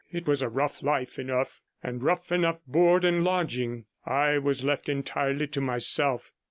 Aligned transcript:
It 0.11 0.25
was 0.25 0.41
a 0.41 0.49
rough 0.49 0.81
life 0.81 1.19
enough, 1.19 1.61
and 1.83 2.01
rough 2.01 2.31
enough 2.31 2.65
board 2.65 3.05
and 3.05 3.23
lodging. 3.23 3.85
I 4.03 4.39
was 4.39 4.63
left 4.63 4.89
entirely 4.89 5.45
to 5.49 5.61
myself. 5.61 6.31